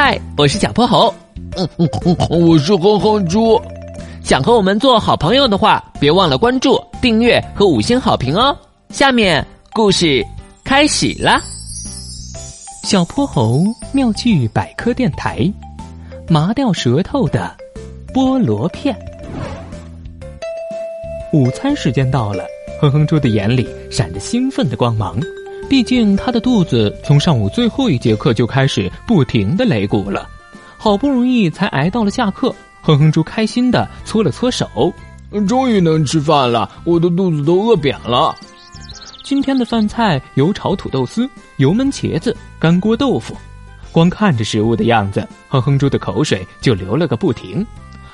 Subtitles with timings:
[0.00, 1.12] 嗨，我是小泼猴。
[1.56, 3.60] 嗯嗯嗯，我是哼哼猪。
[4.22, 8.56] 想和我们做好朋友的话，别忘了关注、订阅和五星好评哦。
[8.90, 10.24] 下面故事
[10.62, 11.40] 开始啦。
[12.84, 15.52] 小泼猴妙趣百科电台，
[16.28, 17.52] 麻掉舌头的
[18.14, 18.96] 菠萝片。
[21.32, 22.44] 午餐时间到了，
[22.80, 25.18] 哼哼猪的眼里闪着兴奋的光芒。
[25.68, 30.26] 毕竟他的肚子从上午最后一节课就开始不停的擂鼓了，
[30.78, 32.54] 好不容易才挨到了下课。
[32.80, 34.66] 哼哼猪开心的搓了搓手，
[35.46, 38.34] 终于能吃饭了，我的肚子都饿扁了。
[39.22, 43.36] 今天的饭菜有炒土豆丝、油焖茄子、干锅豆腐，
[43.92, 47.64] 光看着食物的样子，哼哼猪的口水就流了个不停。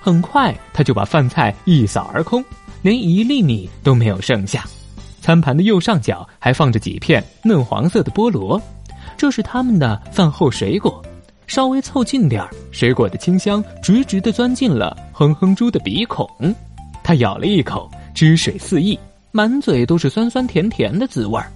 [0.00, 2.44] 很快他就把饭菜一扫而空，
[2.82, 4.66] 连一粒米都没有剩下。
[5.28, 8.58] 餐盘的右上角还放着几片嫩黄色的菠萝，
[9.14, 11.04] 这是他们的饭后水果。
[11.46, 16.26] 稍微凑近点儿，水果的清香直直的钻进了哼哼猪的鼻孔。
[17.04, 18.98] 他咬了一口，汁水四溢，
[19.30, 21.52] 满嘴都是酸酸甜甜的滋味儿。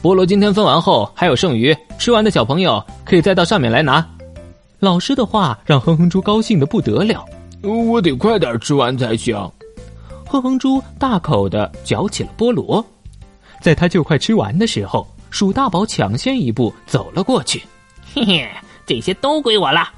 [0.00, 4.06] 菠萝今天分完后还有剩余，吃完的小朋友可以再到上面来拿。
[4.78, 7.24] 老师的话让哼哼猪高兴的不得了，
[7.64, 9.36] 我得快点吃完才行。
[10.36, 12.84] 哼哼猪大口的嚼起了菠萝，
[13.62, 17.62] 在他就快吃完的时候，鼠大宝抢先一步走了过去。
[18.14, 18.46] 嘿嘿，
[18.84, 19.88] 这些都归我了。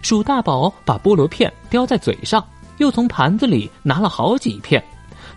[0.00, 2.42] 鼠大宝把菠萝片叼在嘴上，
[2.78, 4.82] 又从盘子里拿了好几片。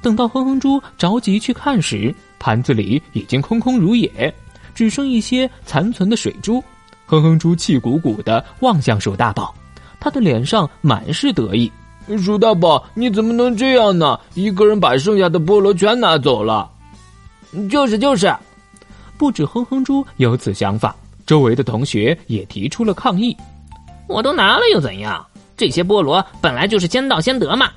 [0.02, 4.34] 等到哼哼猪着急去看时，盘子里已经空空如也，
[4.74, 6.64] 只剩一些残存的水珠。
[7.06, 9.54] 哼哼猪气鼓鼓的望向鼠大宝，
[10.00, 11.70] 他的脸上满是得意。
[12.16, 14.20] 鼠大宝，你怎么能这样呢？
[14.36, 16.70] 一个人把剩下的菠萝全拿走了。
[17.72, 18.32] 就是就是，
[19.18, 23.36] 不止哼哼猪有此想法，周围的同学也提出了抗议。
[24.08, 25.26] 我都拿了又怎样？
[25.58, 27.72] 这些菠萝本来就是先到先得嘛。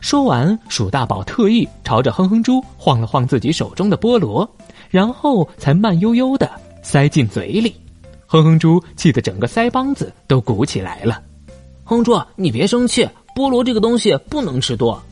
[0.00, 4.48] 说完，鼠大宝特意朝着哼哼猪晃了晃自己手中的菠萝，
[4.90, 6.48] 然后才慢悠悠的
[6.82, 7.74] 塞进嘴里。
[8.26, 11.20] 哼哼猪气得整个腮帮子都鼓起来了。
[11.84, 13.08] 哼猪，你别生气。
[13.34, 15.02] 菠萝这个东西不能吃多，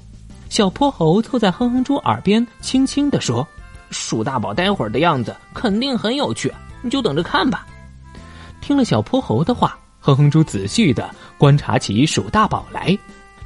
[0.49, 3.47] 小泼猴凑在哼哼猪耳边轻轻地说
[3.91, 7.66] ：“鼠大宝待会儿的样子肯定很有趣，你就等着看吧。”
[8.62, 12.97] 听了小泼猴的话，哼哼猪仔细的观察起鼠大宝来。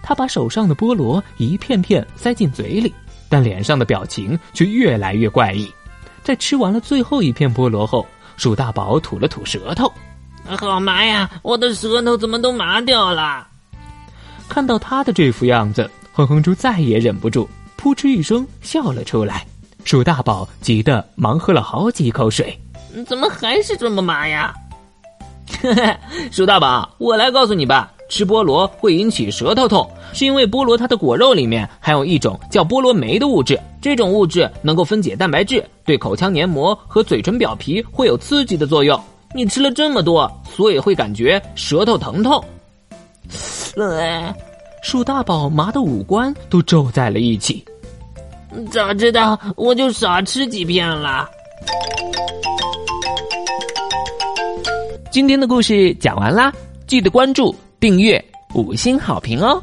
[0.02, 2.94] 他把手上的菠萝一片片塞进嘴里，
[3.30, 5.72] 但脸上的表情却越来越怪异。
[6.22, 9.90] 在吃完了最后一片菠萝后，鼠大宝吐了吐舌头
[10.58, 13.48] ：“好麻呀，我的舌头怎么都麻掉了？”
[14.56, 17.46] 看到他的这副样子，哼哼猪再也忍不住，
[17.76, 19.44] 扑哧一声笑了出来。
[19.84, 22.58] 鼠大宝急得忙喝了好几口水，
[23.06, 24.54] 怎么还是这么麻呀？
[26.32, 38.98] 鼠大宝，我来告诉你吧，吃菠萝会引起舌头痛，是因为菠萝它的果肉里面含有一种叫菠萝酶的物质，这种物质能够分解蛋白质，对口腔黏膜和嘴唇表皮会有刺激的作用。
[39.34, 42.42] 你吃了这么多，所以会感觉舌头疼痛。
[44.86, 47.64] 鼠大宝麻的五官都皱在了一起。
[48.70, 51.28] 早知道我就少吃几片了。
[55.10, 56.52] 今天的故事讲完啦，
[56.86, 58.24] 记得关注、订阅、
[58.54, 59.60] 五星好评哦。